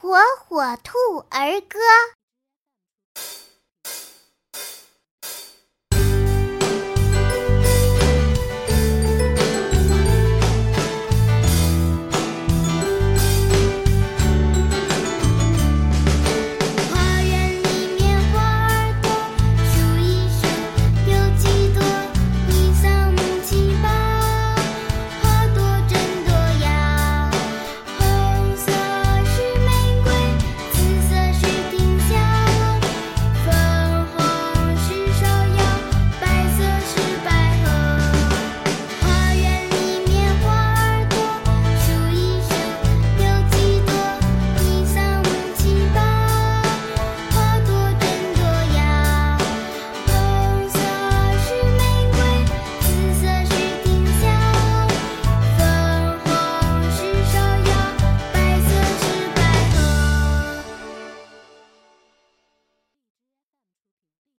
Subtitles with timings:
[0.00, 0.96] 火火兔
[1.28, 1.78] 儿歌。